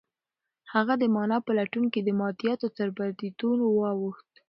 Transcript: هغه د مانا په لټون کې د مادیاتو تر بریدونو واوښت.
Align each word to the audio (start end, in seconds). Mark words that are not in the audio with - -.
هغه 0.73 0.93
د 1.01 1.03
مانا 1.15 1.37
په 1.45 1.51
لټون 1.59 1.85
کې 1.93 2.01
د 2.03 2.09
مادیاتو 2.19 2.67
تر 2.77 2.87
بریدونو 2.97 3.65
واوښت. 3.71 4.29